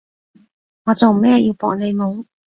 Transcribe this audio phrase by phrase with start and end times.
[0.85, 2.25] 我做咩要搏你懵？